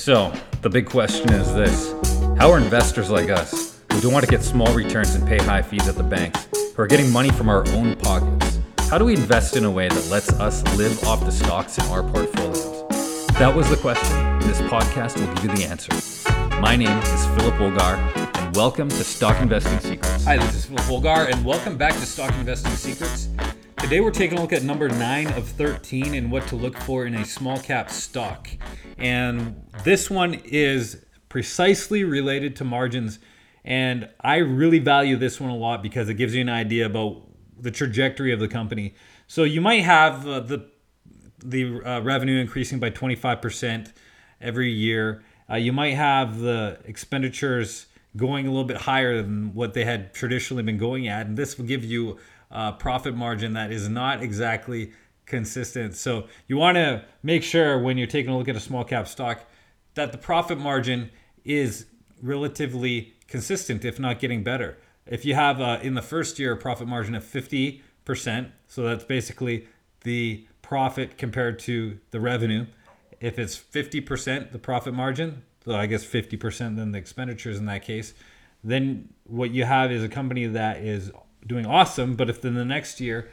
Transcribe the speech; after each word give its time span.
So, 0.00 0.32
the 0.62 0.70
big 0.70 0.86
question 0.86 1.30
is 1.30 1.54
this 1.54 1.92
How 2.38 2.50
are 2.50 2.56
investors 2.56 3.10
like 3.10 3.28
us, 3.28 3.78
who 3.92 4.00
don't 4.00 4.14
want 4.14 4.24
to 4.24 4.30
get 4.30 4.42
small 4.42 4.72
returns 4.72 5.14
and 5.14 5.28
pay 5.28 5.36
high 5.36 5.60
fees 5.60 5.86
at 5.88 5.94
the 5.94 6.02
banks, 6.02 6.48
who 6.54 6.82
are 6.82 6.86
getting 6.86 7.12
money 7.12 7.28
from 7.28 7.50
our 7.50 7.68
own 7.72 7.96
pockets, 7.96 8.60
how 8.88 8.96
do 8.96 9.04
we 9.04 9.12
invest 9.12 9.58
in 9.58 9.64
a 9.64 9.70
way 9.70 9.90
that 9.90 10.08
lets 10.08 10.32
us 10.40 10.62
live 10.78 11.04
off 11.04 11.22
the 11.26 11.30
stocks 11.30 11.76
in 11.76 11.84
our 11.88 12.02
portfolios? 12.02 12.86
That 13.34 13.54
was 13.54 13.68
the 13.68 13.76
question. 13.76 14.38
This 14.48 14.62
podcast 14.62 15.20
will 15.20 15.34
give 15.34 15.44
you 15.44 15.54
the 15.54 15.64
answer. 15.64 15.92
My 16.62 16.76
name 16.76 16.96
is 16.96 17.26
Philip 17.36 17.56
Wolgar, 17.56 17.98
and 18.38 18.56
welcome 18.56 18.88
to 18.88 19.04
Stock 19.04 19.38
Investing 19.42 19.80
Secrets. 19.80 20.24
Hi, 20.24 20.38
this 20.38 20.54
is 20.54 20.64
Philip 20.64 20.86
Wolgar, 20.86 21.30
and 21.30 21.44
welcome 21.44 21.76
back 21.76 21.92
to 21.92 22.06
Stock 22.06 22.32
Investing 22.36 22.72
Secrets. 22.72 23.28
Today 23.80 24.00
we're 24.00 24.10
taking 24.10 24.36
a 24.36 24.40
look 24.42 24.52
at 24.52 24.62
number 24.62 24.90
9 24.90 25.28
of 25.32 25.48
13 25.48 26.14
and 26.14 26.30
what 26.30 26.46
to 26.48 26.54
look 26.54 26.76
for 26.76 27.06
in 27.06 27.14
a 27.14 27.24
small 27.24 27.58
cap 27.58 27.90
stock. 27.90 28.46
And 28.98 29.66
this 29.84 30.10
one 30.10 30.34
is 30.34 31.02
precisely 31.30 32.04
related 32.04 32.56
to 32.56 32.64
margins. 32.64 33.18
And 33.64 34.10
I 34.20 34.36
really 34.36 34.80
value 34.80 35.16
this 35.16 35.40
one 35.40 35.48
a 35.48 35.56
lot 35.56 35.82
because 35.82 36.10
it 36.10 36.14
gives 36.14 36.34
you 36.34 36.42
an 36.42 36.50
idea 36.50 36.84
about 36.84 37.22
the 37.58 37.70
trajectory 37.70 38.32
of 38.32 38.38
the 38.38 38.48
company. 38.48 38.94
So 39.26 39.44
you 39.44 39.62
might 39.62 39.82
have 39.82 40.28
uh, 40.28 40.40
the 40.40 40.66
the 41.42 41.80
uh, 41.82 42.00
revenue 42.02 42.38
increasing 42.38 42.80
by 42.80 42.90
25% 42.90 43.92
every 44.42 44.70
year. 44.70 45.24
Uh, 45.48 45.56
you 45.56 45.72
might 45.72 45.94
have 45.94 46.38
the 46.38 46.78
expenditures 46.84 47.86
going 48.14 48.46
a 48.46 48.50
little 48.50 48.64
bit 48.64 48.76
higher 48.76 49.22
than 49.22 49.54
what 49.54 49.72
they 49.72 49.86
had 49.86 50.12
traditionally 50.12 50.62
been 50.62 50.76
going 50.76 51.08
at, 51.08 51.26
and 51.26 51.38
this 51.38 51.56
will 51.56 51.64
give 51.64 51.82
you 51.82 52.18
a 52.50 52.72
profit 52.72 53.14
margin 53.14 53.52
that 53.54 53.72
is 53.72 53.88
not 53.88 54.22
exactly 54.22 54.92
consistent. 55.26 55.94
So 55.94 56.26
you 56.48 56.56
want 56.56 56.76
to 56.76 57.04
make 57.22 57.42
sure 57.42 57.78
when 57.78 57.96
you're 57.96 58.06
taking 58.06 58.32
a 58.32 58.36
look 58.36 58.48
at 58.48 58.56
a 58.56 58.60
small 58.60 58.84
cap 58.84 59.06
stock 59.08 59.44
that 59.94 60.12
the 60.12 60.18
profit 60.18 60.58
margin 60.58 61.10
is 61.44 61.86
relatively 62.22 63.14
consistent, 63.28 63.84
if 63.84 63.98
not 63.98 64.18
getting 64.18 64.42
better. 64.42 64.76
If 65.06 65.24
you 65.24 65.34
have 65.34 65.60
uh, 65.60 65.78
in 65.82 65.94
the 65.94 66.02
first 66.02 66.38
year 66.38 66.52
a 66.52 66.56
profit 66.56 66.86
margin 66.86 67.14
of 67.14 67.24
50%, 67.24 67.80
so 68.66 68.82
that's 68.82 69.04
basically 69.04 69.66
the 70.02 70.46
profit 70.62 71.16
compared 71.16 71.58
to 71.60 71.98
the 72.10 72.20
revenue. 72.20 72.66
If 73.20 73.38
it's 73.38 73.56
50% 73.58 74.52
the 74.52 74.58
profit 74.58 74.94
margin, 74.94 75.42
so 75.64 75.74
I 75.74 75.86
guess 75.86 76.04
50% 76.04 76.76
then 76.76 76.92
the 76.92 76.98
expenditures 76.98 77.58
in 77.58 77.66
that 77.66 77.82
case, 77.82 78.14
then 78.62 79.08
what 79.24 79.50
you 79.50 79.64
have 79.64 79.90
is 79.90 80.02
a 80.02 80.08
company 80.08 80.46
that 80.46 80.78
is 80.78 81.10
doing 81.46 81.66
awesome, 81.66 82.14
but 82.14 82.30
if 82.30 82.40
then 82.40 82.54
the 82.54 82.64
next 82.64 83.00
year 83.00 83.30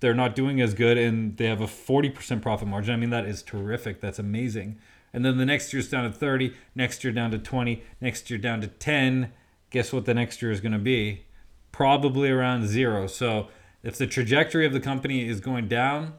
they're 0.00 0.14
not 0.14 0.34
doing 0.34 0.60
as 0.60 0.74
good 0.74 0.96
and 0.96 1.36
they 1.36 1.46
have 1.46 1.60
a 1.60 1.66
40% 1.66 2.40
profit 2.40 2.68
margin, 2.68 2.94
I 2.94 2.96
mean, 2.96 3.10
that 3.10 3.26
is 3.26 3.42
terrific. 3.42 4.00
That's 4.00 4.18
amazing. 4.18 4.78
And 5.12 5.24
then 5.24 5.38
the 5.38 5.44
next 5.44 5.72
year's 5.72 5.90
down 5.90 6.04
to 6.04 6.16
30, 6.16 6.54
next 6.74 7.04
year 7.04 7.12
down 7.12 7.30
to 7.32 7.38
20, 7.38 7.82
next 8.00 8.30
year 8.30 8.38
down 8.38 8.60
to 8.60 8.68
10. 8.68 9.32
Guess 9.70 9.92
what 9.92 10.04
the 10.04 10.14
next 10.14 10.40
year 10.40 10.50
is 10.50 10.60
going 10.60 10.72
to 10.72 10.78
be? 10.78 11.24
Probably 11.72 12.30
around 12.30 12.66
zero. 12.66 13.06
So 13.06 13.48
if 13.82 13.96
the 13.96 14.06
trajectory 14.06 14.66
of 14.66 14.72
the 14.72 14.80
company 14.80 15.28
is 15.28 15.40
going 15.40 15.68
down, 15.68 16.14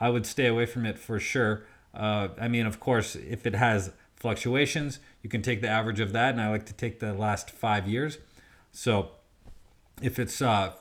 I 0.00 0.10
would 0.10 0.26
stay 0.26 0.46
away 0.46 0.66
from 0.66 0.86
it 0.86 0.98
for 0.98 1.18
sure. 1.18 1.64
Uh, 1.94 2.28
I 2.40 2.48
mean, 2.48 2.66
of 2.66 2.80
course, 2.80 3.16
if 3.16 3.46
it 3.46 3.54
has 3.54 3.92
fluctuations, 4.16 5.00
you 5.22 5.30
can 5.30 5.42
take 5.42 5.60
the 5.60 5.68
average 5.68 6.00
of 6.00 6.12
that, 6.12 6.30
and 6.30 6.40
I 6.40 6.50
like 6.50 6.66
to 6.66 6.72
take 6.72 7.00
the 7.00 7.14
last 7.14 7.50
five 7.50 7.88
years. 7.88 8.18
So 8.72 9.12
if 10.02 10.18
it's 10.18 10.40
uh, 10.40 10.72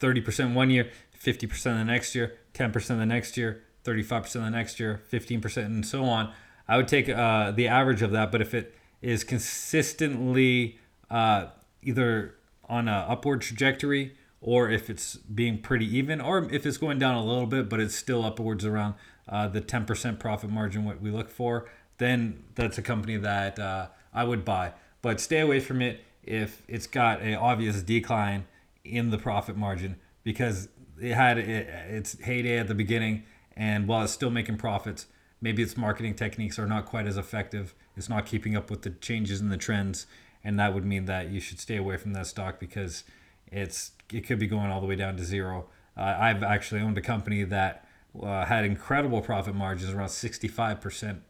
30% 0.00 0.54
one 0.54 0.70
year, 0.70 0.90
50% 1.22 1.62
the 1.62 1.84
next 1.84 2.14
year, 2.14 2.36
10% 2.54 2.86
the 2.86 3.06
next 3.06 3.36
year, 3.36 3.62
35% 3.84 4.32
the 4.32 4.50
next 4.50 4.80
year, 4.80 5.02
15%, 5.12 5.56
and 5.64 5.86
so 5.86 6.04
on, 6.04 6.32
I 6.66 6.76
would 6.76 6.88
take 6.88 7.08
uh, 7.08 7.50
the 7.50 7.68
average 7.68 8.02
of 8.02 8.10
that. 8.12 8.32
But 8.32 8.40
if 8.40 8.54
it 8.54 8.74
is 9.02 9.24
consistently 9.24 10.78
uh, 11.10 11.46
either 11.82 12.36
on 12.68 12.88
an 12.88 13.04
upward 13.08 13.42
trajectory 13.42 14.16
or 14.40 14.70
if 14.70 14.90
it's 14.90 15.16
being 15.16 15.58
pretty 15.58 15.86
even, 15.96 16.20
or 16.20 16.50
if 16.52 16.66
it's 16.66 16.76
going 16.76 16.98
down 16.98 17.14
a 17.14 17.24
little 17.24 17.46
bit, 17.46 17.68
but 17.68 17.80
it's 17.80 17.94
still 17.94 18.24
upwards 18.24 18.64
around 18.64 18.94
uh, 19.28 19.48
the 19.48 19.60
10% 19.60 20.18
profit 20.18 20.50
margin, 20.50 20.84
what 20.84 21.00
we 21.00 21.10
look 21.10 21.30
for, 21.30 21.66
then 21.96 22.42
that's 22.54 22.76
a 22.76 22.82
company 22.82 23.16
that 23.16 23.58
uh, 23.58 23.86
I 24.12 24.24
would 24.24 24.44
buy. 24.44 24.72
But 25.00 25.20
stay 25.20 25.40
away 25.40 25.60
from 25.60 25.80
it 25.80 26.04
if 26.22 26.62
it's 26.68 26.86
got 26.86 27.20
an 27.20 27.34
obvious 27.34 27.82
decline 27.82 28.46
in 28.84 29.10
the 29.10 29.18
profit 29.18 29.56
margin 29.56 29.96
because 30.22 30.68
it 31.00 31.14
had 31.14 31.38
its 31.38 32.18
heyday 32.20 32.58
at 32.58 32.68
the 32.68 32.74
beginning, 32.74 33.24
and 33.56 33.88
while 33.88 34.02
it's 34.02 34.12
still 34.12 34.30
making 34.30 34.56
profits, 34.56 35.06
maybe 35.40 35.62
its 35.62 35.76
marketing 35.76 36.14
techniques 36.14 36.58
are 36.58 36.66
not 36.66 36.86
quite 36.86 37.06
as 37.06 37.16
effective. 37.16 37.74
It's 37.96 38.08
not 38.08 38.26
keeping 38.26 38.56
up 38.56 38.70
with 38.70 38.82
the 38.82 38.90
changes 38.90 39.40
in 39.40 39.48
the 39.48 39.56
trends, 39.56 40.06
and 40.42 40.58
that 40.58 40.74
would 40.74 40.84
mean 40.84 41.06
that 41.06 41.30
you 41.30 41.40
should 41.40 41.58
stay 41.58 41.76
away 41.76 41.96
from 41.96 42.12
that 42.12 42.26
stock 42.26 42.58
because 42.60 43.04
it's 43.50 43.92
it 44.12 44.26
could 44.26 44.38
be 44.38 44.46
going 44.46 44.70
all 44.70 44.80
the 44.80 44.86
way 44.86 44.96
down 44.96 45.16
to 45.16 45.24
zero. 45.24 45.66
Uh, 45.96 46.16
I've 46.18 46.42
actually 46.42 46.80
owned 46.80 46.98
a 46.98 47.02
company 47.02 47.44
that 47.44 47.86
uh, 48.20 48.44
had 48.44 48.64
incredible 48.64 49.20
profit 49.20 49.54
margins, 49.54 49.92
around 49.92 50.08
65% 50.08 51.20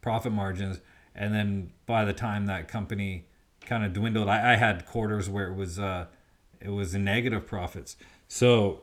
profit 0.00 0.32
margins, 0.32 0.80
and 1.14 1.34
then 1.34 1.72
by 1.86 2.04
the 2.04 2.12
time 2.12 2.46
that 2.46 2.68
company 2.68 3.26
kind 3.66 3.84
of 3.84 3.92
dwindled, 3.92 4.28
I, 4.28 4.54
I 4.54 4.56
had 4.56 4.86
quarters 4.86 5.28
where 5.28 5.48
it 5.48 5.54
was 5.54 5.78
uh, 5.78 6.06
it 6.60 6.70
was 6.70 6.94
negative 6.94 7.46
profits. 7.46 7.96
So 8.28 8.82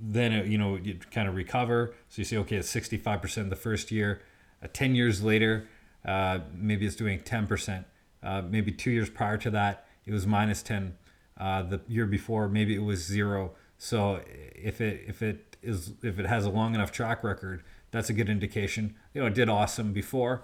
then 0.00 0.32
it, 0.32 0.46
you 0.46 0.58
know 0.58 0.76
you 0.76 0.98
kind 1.10 1.28
of 1.28 1.34
recover. 1.34 1.94
So 2.08 2.20
you 2.20 2.24
say, 2.24 2.36
okay, 2.38 2.56
it's 2.56 2.72
65% 2.72 3.50
the 3.50 3.56
first 3.56 3.90
year. 3.90 4.22
Uh, 4.62 4.68
10 4.72 4.94
years 4.94 5.22
later, 5.22 5.68
uh, 6.04 6.40
maybe 6.54 6.86
it's 6.86 6.96
doing 6.96 7.20
10%. 7.20 7.84
Uh, 8.22 8.42
maybe 8.42 8.72
two 8.72 8.90
years 8.90 9.10
prior 9.10 9.36
to 9.38 9.50
that, 9.50 9.86
it 10.06 10.12
was 10.12 10.26
minus 10.26 10.62
10. 10.62 10.96
Uh, 11.36 11.62
the 11.62 11.80
year 11.88 12.06
before, 12.06 12.48
maybe 12.48 12.74
it 12.74 12.82
was 12.82 13.04
zero. 13.04 13.52
So 13.76 14.20
if 14.54 14.80
it 14.80 15.04
if 15.06 15.20
it 15.20 15.56
is 15.62 15.92
if 16.02 16.18
it 16.18 16.26
has 16.26 16.44
a 16.44 16.50
long 16.50 16.74
enough 16.74 16.92
track 16.92 17.24
record, 17.24 17.62
that's 17.90 18.08
a 18.08 18.12
good 18.12 18.28
indication. 18.28 18.94
You 19.12 19.20
know, 19.20 19.26
it 19.26 19.34
did 19.34 19.48
awesome 19.48 19.92
before, 19.92 20.42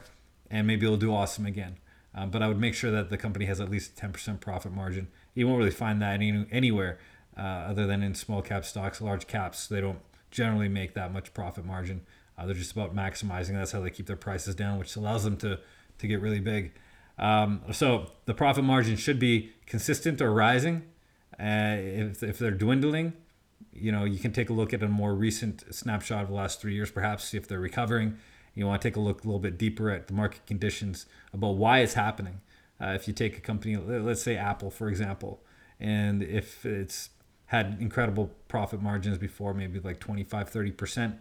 and 0.50 0.66
maybe 0.66 0.86
it'll 0.86 0.98
do 0.98 1.14
awesome 1.14 1.46
again. 1.46 1.76
Uh, 2.14 2.26
but 2.26 2.42
I 2.42 2.48
would 2.48 2.60
make 2.60 2.74
sure 2.74 2.90
that 2.90 3.08
the 3.08 3.16
company 3.16 3.44
has 3.44 3.60
at 3.60 3.70
least 3.70 3.96
10% 3.96 4.40
profit 4.40 4.72
margin. 4.72 5.08
You 5.34 5.46
won't 5.46 5.58
really 5.58 5.70
find 5.70 6.02
that 6.02 6.14
any, 6.14 6.46
anywhere 6.50 6.98
uh, 7.38 7.40
other 7.40 7.86
than 7.86 8.02
in 8.02 8.14
small 8.14 8.42
cap 8.42 8.64
stocks, 8.64 9.00
large 9.00 9.26
caps. 9.26 9.68
They 9.68 9.80
don't 9.80 10.00
generally 10.30 10.68
make 10.68 10.94
that 10.94 11.12
much 11.12 11.32
profit 11.34 11.64
margin. 11.64 12.02
Uh, 12.36 12.46
they're 12.46 12.54
just 12.54 12.72
about 12.72 12.94
maximizing. 12.94 13.52
That's 13.52 13.72
how 13.72 13.80
they 13.80 13.90
keep 13.90 14.06
their 14.06 14.16
prices 14.16 14.54
down, 14.54 14.78
which 14.78 14.96
allows 14.96 15.24
them 15.24 15.36
to 15.38 15.60
to 15.98 16.06
get 16.06 16.20
really 16.20 16.40
big. 16.40 16.72
Um, 17.18 17.60
so 17.72 18.12
the 18.24 18.32
profit 18.32 18.64
margin 18.64 18.96
should 18.96 19.18
be 19.18 19.52
consistent 19.66 20.22
or 20.22 20.32
rising. 20.32 20.84
Uh, 21.38 21.76
if, 21.78 22.22
if 22.22 22.38
they're 22.38 22.50
dwindling, 22.50 23.12
you 23.72 23.92
know 23.92 24.04
you 24.04 24.18
can 24.18 24.32
take 24.32 24.48
a 24.48 24.52
look 24.52 24.72
at 24.72 24.82
a 24.82 24.88
more 24.88 25.14
recent 25.14 25.62
snapshot 25.74 26.22
of 26.22 26.28
the 26.28 26.34
last 26.34 26.60
three 26.60 26.74
years, 26.74 26.90
perhaps 26.90 27.24
see 27.24 27.36
if 27.36 27.46
they're 27.46 27.60
recovering. 27.60 28.16
You 28.60 28.66
want 28.66 28.82
to 28.82 28.88
take 28.88 28.96
a 28.96 29.00
look 29.00 29.24
a 29.24 29.26
little 29.26 29.40
bit 29.40 29.58
deeper 29.58 29.90
at 29.90 30.06
the 30.06 30.12
market 30.12 30.46
conditions 30.46 31.06
about 31.32 31.56
why 31.56 31.78
it's 31.80 31.94
happening. 31.94 32.40
Uh, 32.80 32.88
if 32.88 33.08
you 33.08 33.14
take 33.14 33.36
a 33.36 33.40
company, 33.40 33.76
let's 33.76 34.22
say 34.22 34.36
Apple, 34.36 34.70
for 34.70 34.88
example, 34.88 35.42
and 35.78 36.22
if 36.22 36.64
it's 36.64 37.10
had 37.46 37.78
incredible 37.80 38.30
profit 38.46 38.80
margins 38.80 39.18
before, 39.18 39.52
maybe 39.52 39.80
like 39.80 39.98
25, 39.98 40.50
30%. 40.50 41.16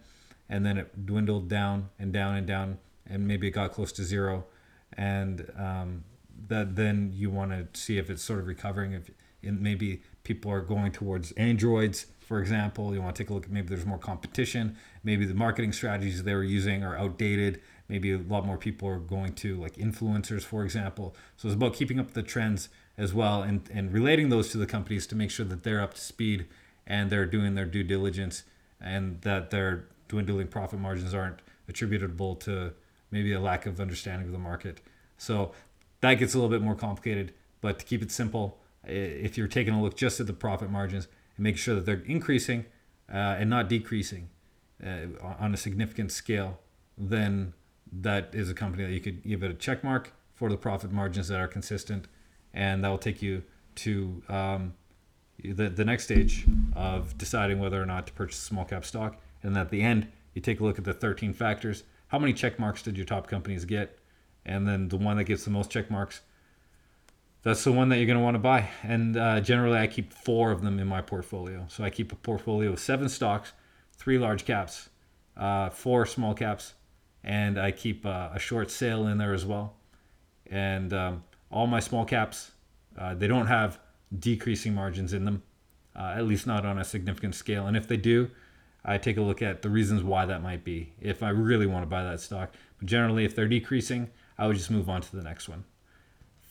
And 0.48 0.64
then 0.64 0.78
it 0.78 1.06
dwindled 1.06 1.48
down 1.48 1.90
and 1.98 2.12
down 2.12 2.36
and 2.36 2.46
down, 2.46 2.78
and 3.04 3.26
maybe 3.26 3.48
it 3.48 3.50
got 3.50 3.72
close 3.72 3.90
to 3.92 4.04
zero. 4.04 4.44
And 4.92 5.50
um, 5.58 6.04
that 6.46 6.76
then 6.76 7.10
you 7.12 7.30
want 7.30 7.50
to 7.50 7.80
see 7.80 7.98
if 7.98 8.10
it's 8.10 8.22
sort 8.22 8.38
of 8.38 8.46
recovering. 8.46 8.92
If 8.92 9.10
maybe 9.42 10.02
people 10.22 10.52
are 10.52 10.60
going 10.60 10.92
towards 10.92 11.32
Androids, 11.32 12.06
for 12.30 12.38
example, 12.38 12.94
you 12.94 13.02
want 13.02 13.16
to 13.16 13.24
take 13.24 13.30
a 13.30 13.34
look 13.34 13.46
at 13.46 13.50
maybe 13.50 13.66
there's 13.66 13.84
more 13.84 13.98
competition. 13.98 14.76
Maybe 15.02 15.26
the 15.26 15.34
marketing 15.34 15.72
strategies 15.72 16.22
they 16.22 16.32
were 16.32 16.44
using 16.44 16.84
are 16.84 16.96
outdated. 16.96 17.60
Maybe 17.88 18.12
a 18.12 18.18
lot 18.18 18.46
more 18.46 18.56
people 18.56 18.86
are 18.86 19.00
going 19.00 19.32
to 19.32 19.56
like 19.56 19.74
influencers, 19.74 20.42
for 20.42 20.62
example. 20.62 21.16
So 21.36 21.48
it's 21.48 21.56
about 21.56 21.74
keeping 21.74 21.98
up 21.98 22.12
the 22.12 22.22
trends 22.22 22.68
as 22.96 23.12
well 23.12 23.42
and, 23.42 23.68
and 23.74 23.92
relating 23.92 24.28
those 24.28 24.50
to 24.50 24.58
the 24.58 24.66
companies 24.66 25.08
to 25.08 25.16
make 25.16 25.32
sure 25.32 25.44
that 25.44 25.64
they're 25.64 25.80
up 25.80 25.94
to 25.94 26.00
speed 26.00 26.46
and 26.86 27.10
they're 27.10 27.26
doing 27.26 27.56
their 27.56 27.64
due 27.64 27.82
diligence 27.82 28.44
and 28.80 29.20
that 29.22 29.50
their 29.50 29.86
dwindling 30.06 30.46
profit 30.46 30.78
margins 30.78 31.12
aren't 31.12 31.40
attributable 31.68 32.36
to 32.36 32.72
maybe 33.10 33.32
a 33.32 33.40
lack 33.40 33.66
of 33.66 33.80
understanding 33.80 34.28
of 34.28 34.32
the 34.32 34.38
market. 34.38 34.80
So 35.18 35.50
that 36.00 36.14
gets 36.14 36.34
a 36.34 36.36
little 36.36 36.48
bit 36.48 36.62
more 36.62 36.76
complicated, 36.76 37.34
but 37.60 37.80
to 37.80 37.84
keep 37.84 38.02
it 38.02 38.12
simple, 38.12 38.56
if 38.84 39.36
you're 39.36 39.48
taking 39.48 39.74
a 39.74 39.82
look 39.82 39.96
just 39.96 40.20
at 40.20 40.28
the 40.28 40.32
profit 40.32 40.70
margins 40.70 41.08
make 41.40 41.56
sure 41.56 41.74
that 41.74 41.86
they're 41.86 42.02
increasing 42.06 42.66
uh, 43.12 43.36
and 43.38 43.50
not 43.50 43.68
decreasing 43.68 44.28
uh, 44.84 45.06
on 45.38 45.54
a 45.54 45.56
significant 45.56 46.12
scale, 46.12 46.60
then 46.96 47.54
that 47.92 48.30
is 48.32 48.50
a 48.50 48.54
company 48.54 48.84
that 48.84 48.92
you 48.92 49.00
could 49.00 49.22
give 49.24 49.42
it 49.42 49.50
a 49.50 49.54
check 49.54 49.82
mark 49.82 50.12
for 50.34 50.48
the 50.48 50.56
profit 50.56 50.92
margins 50.92 51.28
that 51.28 51.40
are 51.40 51.48
consistent 51.48 52.06
and 52.54 52.84
that 52.84 52.88
will 52.88 52.98
take 52.98 53.20
you 53.20 53.42
to 53.74 54.22
um, 54.28 54.74
the, 55.42 55.68
the 55.68 55.84
next 55.84 56.04
stage 56.04 56.46
of 56.74 57.16
deciding 57.18 57.58
whether 57.58 57.80
or 57.80 57.86
not 57.86 58.06
to 58.06 58.12
purchase 58.12 58.38
small 58.38 58.64
cap 58.64 58.84
stock. 58.84 59.20
And 59.42 59.56
at 59.56 59.70
the 59.70 59.82
end, 59.82 60.08
you 60.34 60.42
take 60.42 60.60
a 60.60 60.64
look 60.64 60.78
at 60.78 60.84
the 60.84 60.92
13 60.92 61.32
factors. 61.32 61.84
How 62.08 62.18
many 62.18 62.32
check 62.32 62.58
marks 62.58 62.82
did 62.82 62.96
your 62.96 63.06
top 63.06 63.26
companies 63.26 63.64
get? 63.64 64.00
and 64.44 64.66
then 64.66 64.88
the 64.88 64.96
one 64.96 65.16
that 65.16 65.24
gets 65.24 65.44
the 65.44 65.50
most 65.50 65.70
check 65.70 65.90
marks, 65.90 66.22
that's 67.42 67.64
the 67.64 67.72
one 67.72 67.88
that 67.88 67.96
you're 67.96 68.06
going 68.06 68.18
to 68.18 68.24
want 68.24 68.34
to 68.34 68.40
buy. 68.40 68.68
And 68.82 69.16
uh, 69.16 69.40
generally, 69.40 69.78
I 69.78 69.86
keep 69.86 70.12
four 70.12 70.50
of 70.50 70.62
them 70.62 70.78
in 70.78 70.86
my 70.86 71.00
portfolio. 71.00 71.66
So 71.68 71.84
I 71.84 71.90
keep 71.90 72.12
a 72.12 72.16
portfolio 72.16 72.72
of 72.72 72.78
seven 72.78 73.08
stocks, 73.08 73.52
three 73.96 74.18
large 74.18 74.44
caps, 74.44 74.90
uh, 75.36 75.70
four 75.70 76.04
small 76.06 76.34
caps, 76.34 76.74
and 77.24 77.58
I 77.58 77.70
keep 77.70 78.04
uh, 78.04 78.30
a 78.34 78.38
short 78.38 78.70
sale 78.70 79.06
in 79.06 79.18
there 79.18 79.32
as 79.32 79.46
well. 79.46 79.76
And 80.50 80.92
um, 80.92 81.24
all 81.50 81.66
my 81.66 81.80
small 81.80 82.04
caps, 82.04 82.50
uh, 82.98 83.14
they 83.14 83.26
don't 83.26 83.46
have 83.46 83.78
decreasing 84.18 84.74
margins 84.74 85.12
in 85.12 85.24
them, 85.24 85.42
uh, 85.96 86.14
at 86.16 86.26
least 86.26 86.46
not 86.46 86.66
on 86.66 86.78
a 86.78 86.84
significant 86.84 87.34
scale. 87.34 87.66
And 87.66 87.76
if 87.76 87.88
they 87.88 87.96
do, 87.96 88.30
I 88.84 88.98
take 88.98 89.16
a 89.16 89.22
look 89.22 89.42
at 89.42 89.62
the 89.62 89.68
reasons 89.68 90.02
why 90.02 90.26
that 90.26 90.42
might 90.42 90.64
be 90.64 90.92
if 91.00 91.22
I 91.22 91.30
really 91.30 91.66
want 91.66 91.82
to 91.82 91.86
buy 91.86 92.02
that 92.02 92.20
stock. 92.20 92.52
But 92.78 92.88
generally, 92.88 93.24
if 93.24 93.34
they're 93.34 93.48
decreasing, 93.48 94.10
I 94.38 94.46
would 94.46 94.56
just 94.56 94.70
move 94.70 94.88
on 94.88 95.02
to 95.02 95.16
the 95.16 95.22
next 95.22 95.48
one. 95.48 95.64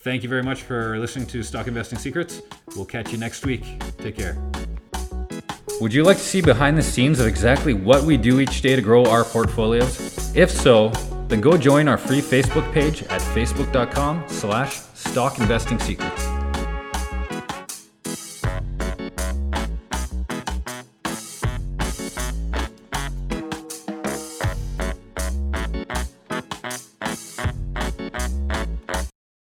Thank 0.01 0.23
you 0.23 0.29
very 0.29 0.43
much 0.43 0.63
for 0.63 0.97
listening 0.97 1.27
to 1.27 1.43
Stock 1.43 1.67
Investing 1.67 1.99
Secrets. 1.99 2.41
We'll 2.73 2.85
catch 2.85 3.11
you 3.11 3.17
next 3.17 3.45
week. 3.45 3.81
Take 3.97 4.15
care. 4.15 4.37
Would 5.81 5.93
you 5.93 6.03
like 6.03 6.17
to 6.17 6.23
see 6.23 6.41
behind 6.41 6.77
the 6.77 6.81
scenes 6.81 7.19
of 7.19 7.27
exactly 7.27 7.73
what 7.73 8.03
we 8.03 8.15
do 8.15 8.39
each 8.39 8.61
day 8.61 8.75
to 8.77 8.81
grow 8.81 9.05
our 9.05 9.25
portfolios? 9.25 10.35
If 10.35 10.51
so, 10.51 10.89
then 11.27 11.41
go 11.41 11.57
join 11.57 11.87
our 11.89 11.97
free 11.97 12.21
Facebook 12.21 12.71
page 12.73 13.03
at 13.03 13.21
facebook.com 13.21 14.23
slash 14.27 14.79
stockinvestingsecrets. 14.79 16.28